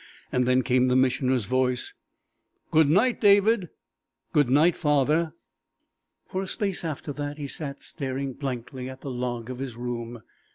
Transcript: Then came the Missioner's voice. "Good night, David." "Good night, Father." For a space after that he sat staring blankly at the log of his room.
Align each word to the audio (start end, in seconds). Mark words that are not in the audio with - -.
Then 0.31 0.63
came 0.63 0.87
the 0.87 0.95
Missioner's 0.95 1.45
voice. 1.45 1.93
"Good 2.71 2.89
night, 2.89 3.21
David." 3.21 3.69
"Good 4.33 4.49
night, 4.49 4.75
Father." 4.75 5.33
For 6.27 6.41
a 6.41 6.47
space 6.47 6.83
after 6.83 7.13
that 7.13 7.37
he 7.37 7.45
sat 7.45 7.83
staring 7.83 8.33
blankly 8.33 8.89
at 8.89 9.01
the 9.01 9.11
log 9.11 9.51
of 9.51 9.59
his 9.59 9.75
room. 9.75 10.23